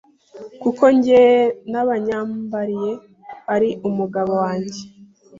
kuko 0.61 0.83
njye 0.95 1.23
n’abanyambariye 1.71 2.91
ari 3.55 3.69
umugabo 3.87 4.31
wange 4.43 4.81